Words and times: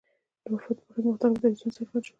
د 0.43 0.45
وفات 0.53 0.77
په 0.85 0.89
ورځ 0.93 1.03
مختلف 1.07 1.37
دریځونه 1.39 1.73
څرګند 1.75 2.03
شول. 2.05 2.09